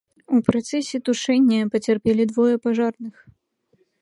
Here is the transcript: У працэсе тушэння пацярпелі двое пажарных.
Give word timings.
У 0.35 0.37
працэсе 0.47 0.97
тушэння 1.09 1.69
пацярпелі 1.75 2.23
двое 2.33 2.55
пажарных. 2.65 3.15